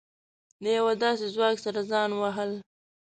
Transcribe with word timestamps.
له 0.63 0.69
يوه 0.77 0.93
داسې 1.03 1.25
ځواک 1.35 1.57
سره 1.65 1.79
ځان 1.91 2.09
وهل. 2.15 2.51